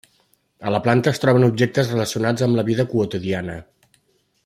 [0.69, 3.61] A la planta es troben objectes relacionats amb la vida quotidiana.